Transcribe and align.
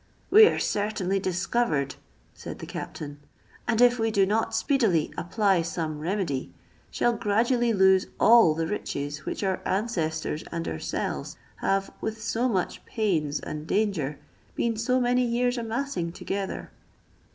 "We 0.31 0.47
are 0.47 0.57
certainly 0.57 1.19
discovered," 1.19 1.93
said 2.33 2.57
the 2.57 2.65
captain, 2.65 3.19
"and 3.67 3.79
if 3.79 3.99
we 3.99 4.09
do 4.09 4.25
not 4.25 4.55
speedily 4.55 5.13
apply 5.15 5.61
some 5.61 5.99
remedy, 5.99 6.51
shall 6.89 7.13
gradually 7.13 7.71
lose 7.71 8.07
all 8.19 8.55
the 8.55 8.65
riches 8.65 9.27
which 9.27 9.43
our 9.43 9.61
ancestors 9.63 10.43
and 10.51 10.67
ourselves 10.67 11.37
have, 11.57 11.91
with 12.01 12.19
so 12.19 12.49
much 12.49 12.83
pains 12.87 13.39
and 13.41 13.67
danger, 13.67 14.17
been 14.55 14.75
so 14.75 14.99
many 14.99 15.23
years 15.23 15.55
amassing 15.55 16.13
together. 16.13 16.71